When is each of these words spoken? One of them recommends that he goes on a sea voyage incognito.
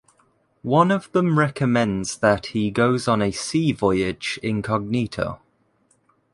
One 0.63 0.89
of 0.89 1.11
them 1.11 1.37
recommends 1.37 2.17
that 2.17 2.47
he 2.57 2.71
goes 2.71 3.07
on 3.07 3.21
a 3.21 3.29
sea 3.29 3.71
voyage 3.71 4.39
incognito. 4.41 5.39